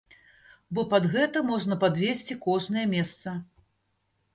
Бо 0.77 0.85
пад 0.93 1.03
гэта 1.17 1.45
можна 1.51 1.79
падвесці 1.85 2.41
кожнае 2.49 2.85
месца. 2.99 3.41